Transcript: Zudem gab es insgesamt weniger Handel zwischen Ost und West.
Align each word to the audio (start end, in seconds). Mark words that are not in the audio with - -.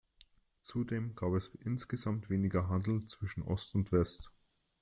Zudem 0.63 1.13
gab 1.13 1.33
es 1.33 1.49
insgesamt 1.63 2.31
weniger 2.31 2.69
Handel 2.69 3.05
zwischen 3.05 3.43
Ost 3.43 3.75
und 3.75 3.91
West. 3.91 4.31